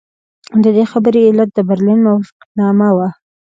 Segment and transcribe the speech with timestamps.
[0.63, 3.07] د دې خبرې علت د برلین موافقتنامه وه.